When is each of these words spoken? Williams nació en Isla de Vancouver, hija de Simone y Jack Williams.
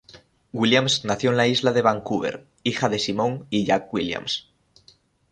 Williams 0.51 1.05
nació 1.05 1.31
en 1.39 1.51
Isla 1.51 1.73
de 1.73 1.83
Vancouver, 1.83 2.47
hija 2.63 2.89
de 2.89 2.97
Simone 2.97 3.45
y 3.51 3.65
Jack 3.67 3.93
Williams. 3.93 4.49